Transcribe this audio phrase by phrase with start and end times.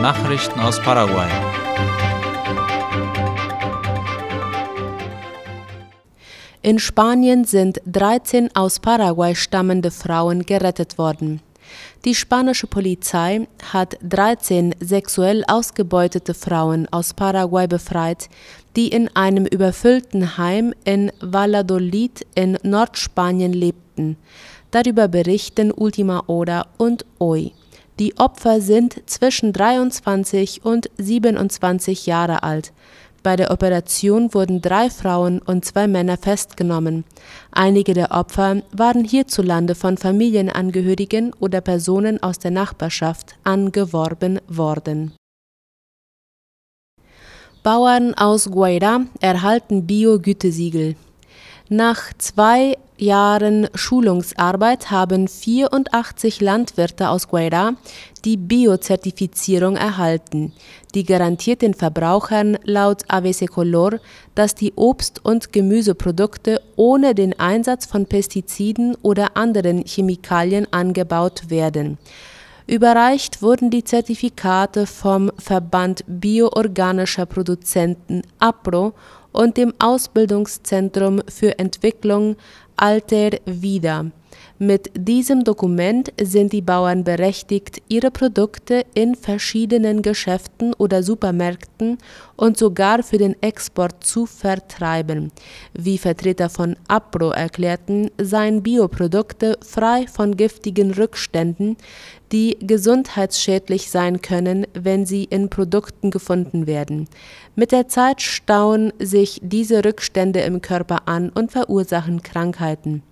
[0.00, 1.28] Nachrichten aus Paraguay.
[6.62, 11.40] In Spanien sind 13 aus Paraguay stammende Frauen gerettet worden.
[12.04, 18.28] Die spanische Polizei hat 13 sexuell ausgebeutete Frauen aus Paraguay befreit,
[18.76, 24.16] die in einem überfüllten Heim in Valladolid in Nordspanien lebten.
[24.70, 27.52] Darüber berichten Ultima Hora und OI.
[27.98, 32.72] Die Opfer sind zwischen 23 und 27 Jahre alt.
[33.24, 37.04] Bei der Operation wurden drei Frauen und zwei Männer festgenommen.
[37.50, 45.12] Einige der Opfer waren hierzulande von Familienangehörigen oder Personen aus der Nachbarschaft angeworben worden.
[47.64, 50.94] Bauern aus Guaira erhalten Bio-Gütesiegel.
[51.70, 57.74] Nach zwei Jahren Schulungsarbeit haben 84 Landwirte aus Guaira
[58.24, 60.54] die Bio-Zertifizierung erhalten.
[60.94, 64.00] Die garantiert den Verbrauchern laut ABC Color,
[64.34, 71.98] dass die Obst- und Gemüseprodukte ohne den Einsatz von Pestiziden oder anderen Chemikalien angebaut werden.
[72.66, 78.94] Überreicht wurden die Zertifikate vom Verband bioorganischer Produzenten APRO
[79.32, 82.36] und dem Ausbildungszentrum für Entwicklung
[82.76, 84.06] Alter Vida.
[84.60, 91.98] Mit diesem Dokument sind die Bauern berechtigt, ihre Produkte in verschiedenen Geschäften oder Supermärkten
[92.34, 95.30] und sogar für den Export zu vertreiben.
[95.74, 101.76] Wie Vertreter von APRO erklärten, seien Bioprodukte frei von giftigen Rückständen,
[102.32, 107.08] die gesundheitsschädlich sein können, wenn sie in Produkten gefunden werden.
[107.58, 113.02] Mit der Zeit stauen sich diese Rückstände im Körper an und verursachen Krankheiten.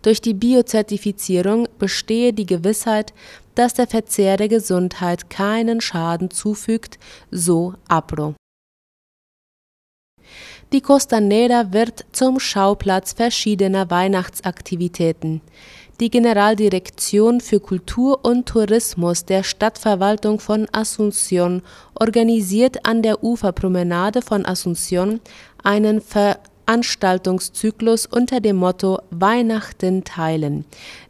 [0.00, 3.12] Durch die Biozertifizierung bestehe die Gewissheit,
[3.54, 6.98] dass der Verzehr der Gesundheit keinen Schaden zufügt,
[7.30, 8.36] so Apro.
[10.72, 15.42] Die Costanera wird zum Schauplatz verschiedener Weihnachtsaktivitäten.
[16.02, 21.62] Die Generaldirektion für Kultur und Tourismus der Stadtverwaltung von Asunción
[21.94, 25.20] organisiert an der Uferpromenade von Asunción
[25.62, 30.64] einen Veranstaltungszyklus unter dem Motto Weihnachten teilen.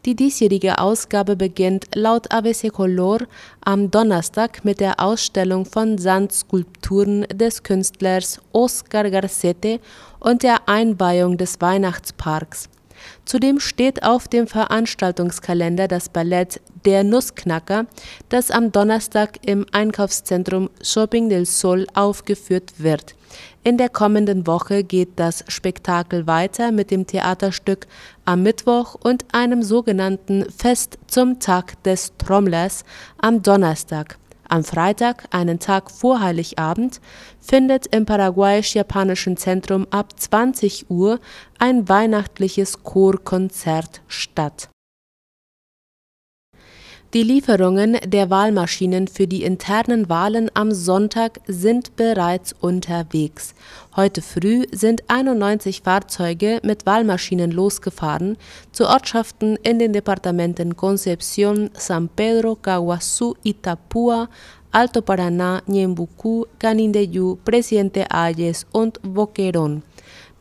[0.04, 3.20] Die diesjährige Ausgabe beginnt laut ABC Color
[3.64, 9.80] am Donnerstag mit der Ausstellung von Sandskulpturen des Künstlers Oscar Garcete
[10.20, 12.68] und der Einweihung des Weihnachtsparks.
[13.24, 17.86] Zudem steht auf dem Veranstaltungskalender das Ballett Der Nussknacker,
[18.28, 23.14] das am Donnerstag im Einkaufszentrum Shopping del Sol aufgeführt wird.
[23.64, 27.86] In der kommenden Woche geht das Spektakel weiter mit dem Theaterstück
[28.24, 32.84] am Mittwoch und einem sogenannten Fest zum Tag des Trommlers
[33.18, 34.18] am Donnerstag.
[34.52, 37.00] Am Freitag, einen Tag vor Heiligabend,
[37.40, 41.20] findet im paraguayisch-japanischen Zentrum ab 20 Uhr
[41.58, 44.68] ein weihnachtliches Chorkonzert statt
[47.14, 53.54] die Lieferungen der Wahlmaschinen für die internen Wahlen am Sonntag sind bereits unterwegs.
[53.96, 58.38] Heute früh sind 91 Fahrzeuge mit Wahlmaschinen losgefahren
[58.72, 64.30] zu Ortschaften in den Departementen Concepción, San Pedro, Caguazú, Itapúa,
[64.70, 69.82] Alto Paraná, Ñembucú, Canindeyú, Presidente Ayes und Boquerón.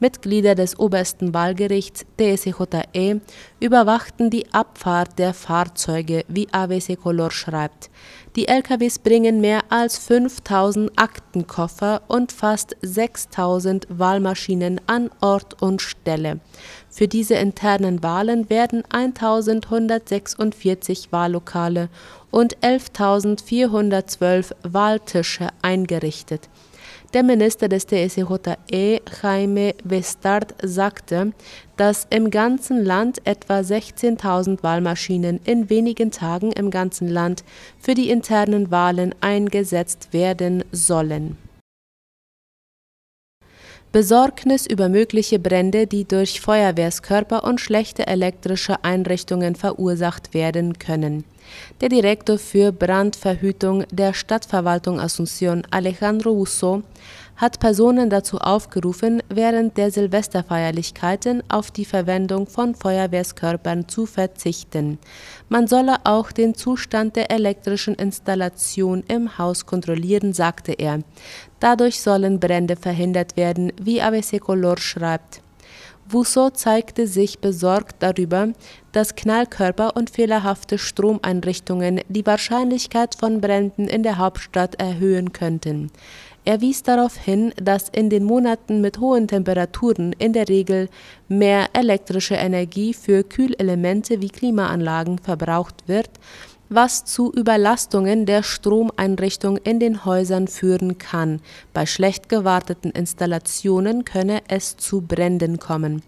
[0.01, 3.21] Mitglieder des obersten Wahlgerichts TSJE
[3.61, 7.89] überwachten die Abfahrt der Fahrzeuge, wie AWC Color schreibt.
[8.35, 16.39] Die LKWs bringen mehr als 5000 Aktenkoffer und fast 6000 Wahlmaschinen an Ort und Stelle.
[16.89, 21.89] Für diese internen Wahlen werden 1146 Wahllokale
[22.31, 26.49] und 11.412 Wahltische eingerichtet.
[27.13, 31.33] Der Minister des TSJE, Jaime Vestard, sagte,
[31.75, 37.43] dass im ganzen Land etwa 16.000 Wahlmaschinen in wenigen Tagen im ganzen Land
[37.79, 41.37] für die internen Wahlen eingesetzt werden sollen.
[43.91, 51.25] Besorgnis über mögliche Brände, die durch Feuerwehrskörper und schlechte elektrische Einrichtungen verursacht werden können.
[51.81, 56.83] Der Direktor für Brandverhütung der Stadtverwaltung Asunción, Alejandro Uso,
[57.35, 64.99] hat Personen dazu aufgerufen, während der Silvesterfeierlichkeiten auf die Verwendung von Feuerwehrskörpern zu verzichten.
[65.49, 70.99] Man solle auch den Zustand der elektrischen Installation im Haus kontrollieren, sagte er.
[71.59, 75.41] Dadurch sollen Brände verhindert werden, wie ABC Color schreibt
[76.13, 78.49] Wusso zeigte sich besorgt darüber,
[78.91, 85.91] dass Knallkörper und fehlerhafte Stromeinrichtungen die Wahrscheinlichkeit von Bränden in der Hauptstadt erhöhen könnten.
[86.43, 90.89] Er wies darauf hin, dass in den Monaten mit hohen Temperaturen in der Regel
[91.27, 96.09] mehr elektrische Energie für Kühlelemente wie Klimaanlagen verbraucht wird
[96.71, 101.41] was zu Überlastungen der Stromeinrichtung in den Häusern führen kann.
[101.73, 106.01] Bei schlecht gewarteten Installationen könne es zu Bränden kommen.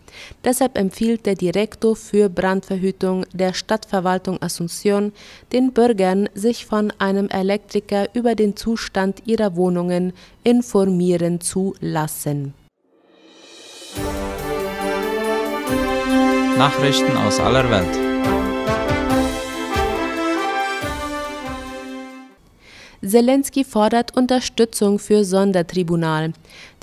[0.44, 5.12] Deshalb empfiehlt der Direktor für Brandverhütung der Stadtverwaltung Asunción
[5.52, 10.14] den Bürgern, sich von einem Elektriker über den Zustand ihrer Wohnungen
[10.44, 12.54] informieren zu lassen.
[16.58, 18.13] Nachrichten aus aller Welt.
[23.06, 26.32] Zelensky fordert Unterstützung für Sondertribunal.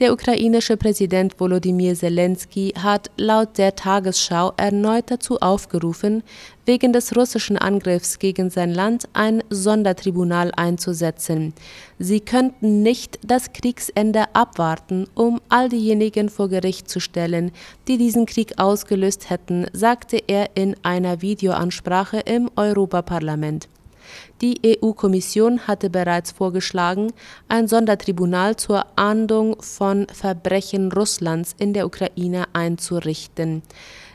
[0.01, 6.23] Der ukrainische Präsident Volodymyr Zelensky hat laut der Tagesschau erneut dazu aufgerufen,
[6.67, 11.55] wegen des russischen Angriffs gegen sein Land ein Sondertribunal einzusetzen.
[11.99, 17.51] Sie könnten nicht das Kriegsende abwarten, um all diejenigen vor Gericht zu stellen,
[17.89, 23.71] die diesen Krieg ausgelöst hätten, sagte er in einer Videoansprache im Europaparlament.
[24.41, 27.13] Die EU-Kommission hatte bereits vorgeschlagen,
[27.49, 33.63] ein Sondertribunal zur Ahndung von Verbrechen Russlands in der Ukraine einzurichten.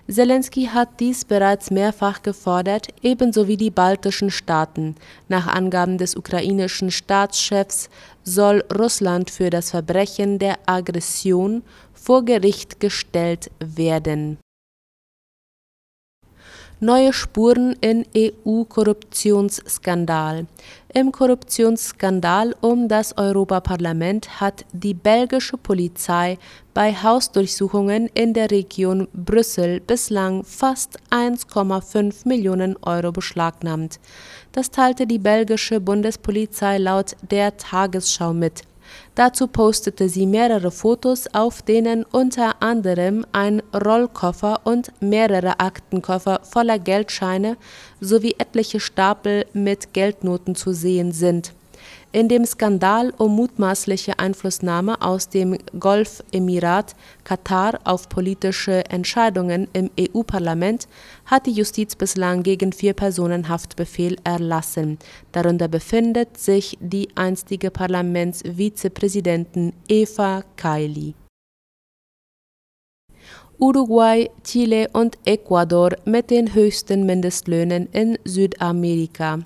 [0.08, 4.96] Zelensky hat dies bereits mehrfach gefordert, ebenso wie die baltischen Staaten.
[5.30, 7.90] Nach Angaben des ukrainischen Staatschefs
[8.24, 11.64] soll Russland für das Verbrechen der Aggression
[11.94, 14.38] vor Gericht gestellt werden
[16.82, 20.46] Neue Spuren in EU-Korruptionsskandal.
[20.94, 26.38] Im Korruptionsskandal um das Europaparlament hat die belgische Polizei
[26.74, 34.02] bei Hausdurchsuchungen in der Region Brüssel bislang fast 1,5 Millionen Euro beschlagnahmt.
[34.52, 38.64] Das teilte die belgische Bundespolizei laut der Tagesschau mit
[39.16, 46.80] Dazu postete sie mehrere Fotos, auf denen unter anderem ein Rollkoffer und mehrere Aktenkoffer voller
[46.80, 47.58] Geldscheine
[48.00, 51.55] sowie etliche Stapel mit Geldnoten zu sehen sind
[52.16, 56.96] in dem Skandal um mutmaßliche Einflussnahme aus dem Golfemirat
[57.26, 60.88] Katar auf politische Entscheidungen im EU-Parlament
[61.26, 64.98] hat die Justiz bislang gegen vier Personen Haftbefehl erlassen.
[65.34, 71.16] Darunter befindet sich die einstige Parlamentsvizepräsidentin Eva Kaili.
[73.60, 79.40] Uruguay, Chile und Ecuador mit den höchsten Mindestlöhnen in Südamerika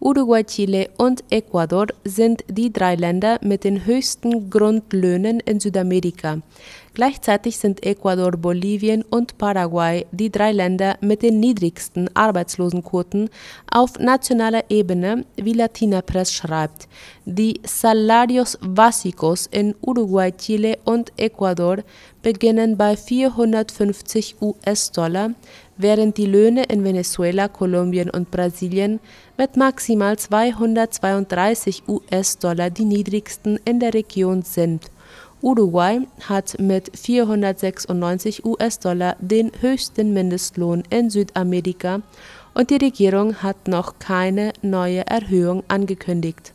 [0.00, 6.38] Uruguay, Chile und Ecuador sind die drei Länder mit den höchsten Grundlöhnen in Südamerika.
[6.94, 13.30] Gleichzeitig sind Ecuador, Bolivien und Paraguay die drei Länder mit den niedrigsten Arbeitslosenquoten
[13.70, 16.88] auf nationaler Ebene, wie Latina Press schreibt.
[17.24, 21.78] Die Salarios Básicos in Uruguay, Chile und Ecuador
[22.22, 25.30] beginnen bei 450 US-Dollar,
[25.82, 29.00] während die Löhne in Venezuela, Kolumbien und Brasilien
[29.38, 34.90] mit maximal 232 US-Dollar die niedrigsten in der Region sind.
[35.42, 42.02] Uruguay hat mit 496 US-Dollar den höchsten Mindestlohn in Südamerika
[42.52, 46.52] und die Regierung hat noch keine neue Erhöhung angekündigt.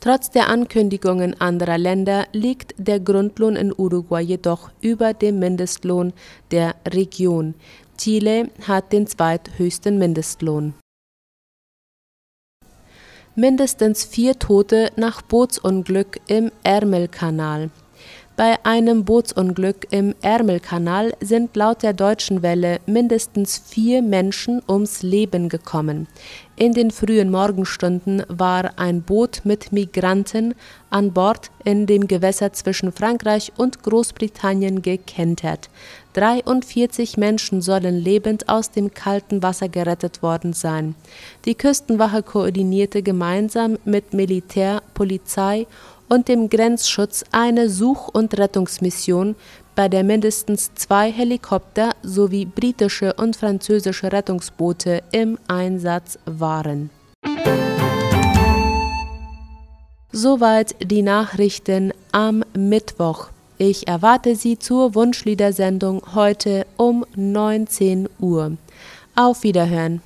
[0.00, 6.12] Trotz der Ankündigungen anderer Länder liegt der Grundlohn in Uruguay jedoch über dem Mindestlohn
[6.50, 7.54] der Region.
[7.96, 10.74] Chile hat den zweithöchsten Mindestlohn.
[13.34, 17.70] Mindestens vier Tote nach Bootsunglück im Ärmelkanal.
[18.36, 25.48] Bei einem Bootsunglück im Ärmelkanal sind laut der Deutschen Welle mindestens vier Menschen ums Leben
[25.48, 26.06] gekommen.
[26.54, 30.54] In den frühen Morgenstunden war ein Boot mit Migranten
[30.90, 35.70] an Bord in dem Gewässer zwischen Frankreich und Großbritannien gekentert.
[36.12, 40.94] 43 Menschen sollen lebend aus dem kalten Wasser gerettet worden sein.
[41.46, 45.66] Die Küstenwache koordinierte gemeinsam mit Militär, Polizei
[46.08, 49.36] und dem Grenzschutz eine Such- und Rettungsmission,
[49.74, 56.90] bei der mindestens zwei Helikopter sowie britische und französische Rettungsboote im Einsatz waren.
[60.12, 63.28] Soweit die Nachrichten am Mittwoch.
[63.58, 68.56] Ich erwarte Sie zur Wunschliedersendung heute um 19 Uhr.
[69.14, 70.00] Auf Wiederhören.